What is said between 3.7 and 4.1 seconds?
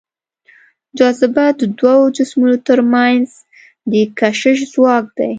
د